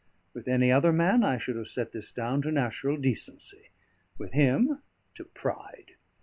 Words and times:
With 0.33 0.47
any 0.47 0.71
other 0.71 0.91
man 0.91 1.23
I 1.23 1.37
should 1.37 1.55
have 1.57 1.67
set 1.67 1.91
this 1.91 2.11
down 2.11 2.41
to 2.41 2.51
natural 2.51 2.97
decency; 2.97 3.69
with 4.17 4.31
him, 4.33 4.81
to 5.13 5.25
pride. 5.25 5.91